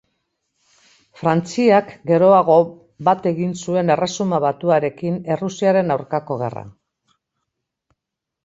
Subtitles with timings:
[1.19, 2.55] Frantziak geroago
[3.09, 6.73] bat egin zuen Erresuma Batuarekin Errusiaren aurkako gerran.